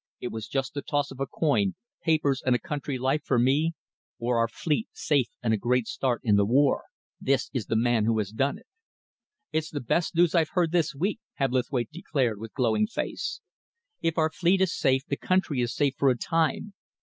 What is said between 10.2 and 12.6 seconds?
I've heard this week," Hebblethwaite declared, with